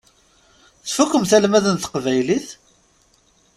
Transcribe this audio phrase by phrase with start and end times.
[0.87, 2.47] Tfukkemt almad n teqbaylit?